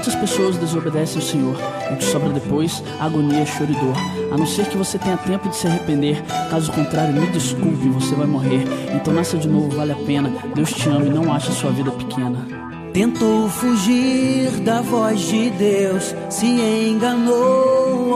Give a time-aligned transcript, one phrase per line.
[0.00, 1.56] Muitas pessoas desobedecem ao Senhor,
[1.92, 3.94] o que sobra depois, agonia, choro e dor.
[4.32, 8.14] A não ser que você tenha tempo de se arrepender, caso contrário, me desculpe, você
[8.14, 8.64] vai morrer.
[8.94, 10.32] Então nasça de novo, vale a pena.
[10.54, 12.48] Deus te ama e não acha sua vida pequena.
[12.94, 17.69] Tentou fugir da voz de Deus, se enganou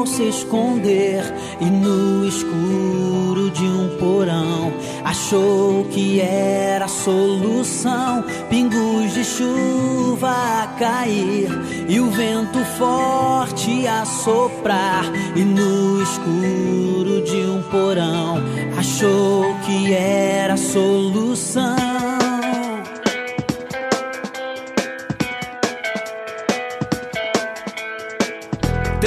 [0.04, 1.22] ao se esconder
[1.60, 4.70] e no escuro de um porão
[5.02, 8.22] achou que era a solução.
[8.50, 11.48] Pingos de chuva a cair
[11.88, 15.04] e o vento forte a soprar
[15.34, 18.42] e no escuro de um porão
[18.76, 21.73] achou que era a solução.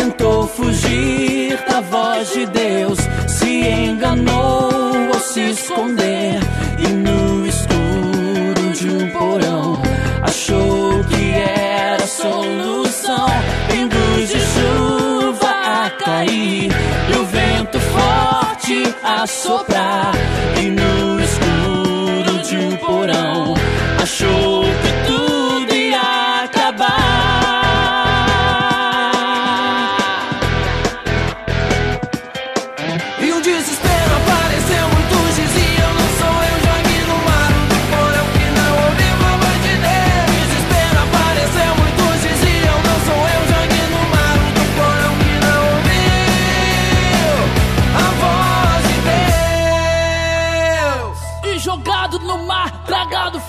[0.08, 2.98] Tentou fugir da voz de Deus,
[3.28, 4.70] se enganou
[5.14, 6.40] ao se esconder
[6.80, 9.82] e no escuro de um porão
[10.22, 13.28] achou que era a solução.
[13.70, 16.72] Pingos de chuva a cair
[17.10, 20.14] e o vento forte a soprar
[20.62, 23.54] e no escuro de um porão
[24.02, 24.87] achou que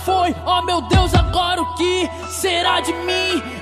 [0.09, 0.35] foi.
[0.47, 3.58] Oh meu Deus, agora o que será de mim?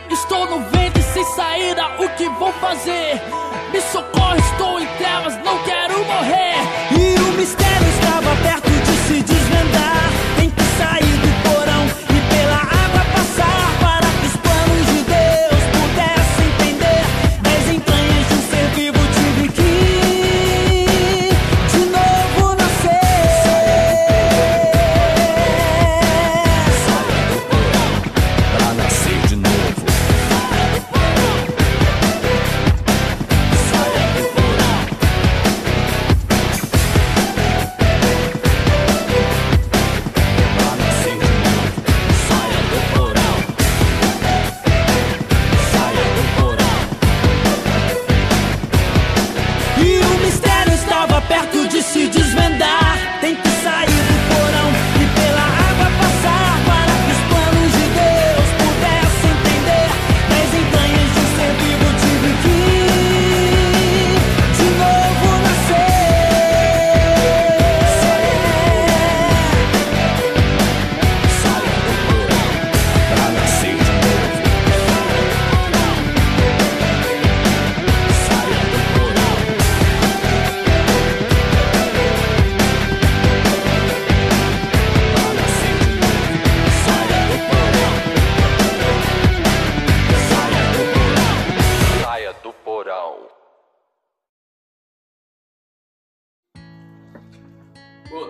[51.97, 52.46] messages.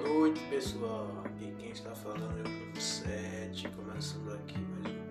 [0.06, 1.22] Noite, pessoal.
[1.24, 5.05] Aqui quem está falando é o Bruno 7, começando aqui mais um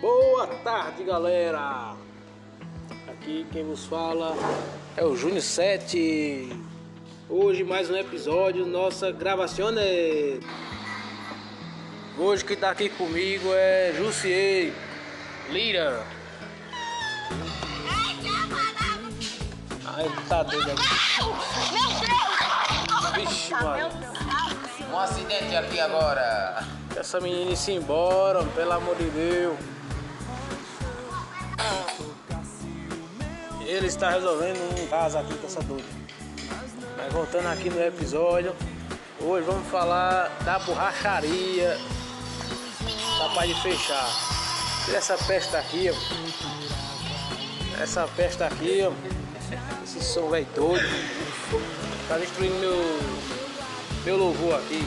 [0.00, 1.94] Boa tarde, galera!
[3.08, 4.34] Aqui quem vos fala
[4.96, 6.50] é o Júnior 7.
[7.28, 9.68] Hoje mais um episódio, nossa gravação.
[12.18, 14.72] Hoje quem tá aqui comigo é Jussier
[15.50, 16.04] Lira.
[19.86, 20.82] Ai, tá doido aqui.
[23.20, 23.90] Vixe, mano.
[24.92, 26.64] Um acidente aqui agora.
[26.96, 29.73] Essa menina se embora, pelo amor de Deus.
[33.66, 35.84] Ele está resolvendo um caso aqui com essa doida.
[36.96, 38.54] Mas voltando aqui no episódio,
[39.20, 41.78] hoje vamos falar da borracharia
[43.18, 44.08] capaz de fechar.
[44.88, 47.82] E essa peste aqui, ó.
[47.82, 48.92] Essa peste aqui, ó.
[49.82, 50.84] Esse som velho doido.
[52.08, 53.00] Tá destruindo meu,
[54.04, 54.86] meu louvor aqui.